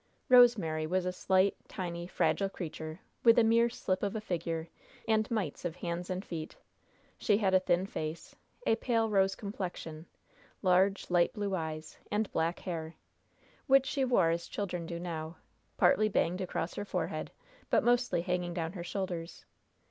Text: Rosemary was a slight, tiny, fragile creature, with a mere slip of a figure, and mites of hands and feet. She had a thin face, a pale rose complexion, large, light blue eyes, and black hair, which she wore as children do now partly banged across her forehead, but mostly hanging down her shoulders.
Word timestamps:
Rosemary 0.29 0.87
was 0.87 1.05
a 1.05 1.11
slight, 1.11 1.55
tiny, 1.67 2.07
fragile 2.07 2.49
creature, 2.49 3.01
with 3.23 3.37
a 3.37 3.43
mere 3.43 3.69
slip 3.69 4.01
of 4.01 4.15
a 4.15 4.19
figure, 4.19 4.67
and 5.07 5.29
mites 5.29 5.63
of 5.63 5.75
hands 5.75 6.09
and 6.09 6.25
feet. 6.25 6.55
She 7.19 7.37
had 7.37 7.53
a 7.53 7.59
thin 7.59 7.85
face, 7.85 8.35
a 8.65 8.77
pale 8.77 9.11
rose 9.11 9.35
complexion, 9.35 10.07
large, 10.63 11.11
light 11.11 11.33
blue 11.33 11.53
eyes, 11.53 11.99
and 12.09 12.31
black 12.31 12.61
hair, 12.61 12.95
which 13.67 13.85
she 13.85 14.03
wore 14.03 14.31
as 14.31 14.47
children 14.47 14.87
do 14.87 14.97
now 14.99 15.35
partly 15.77 16.09
banged 16.09 16.41
across 16.41 16.73
her 16.73 16.83
forehead, 16.85 17.29
but 17.69 17.83
mostly 17.83 18.23
hanging 18.23 18.55
down 18.55 18.73
her 18.73 18.83
shoulders. 18.83 19.45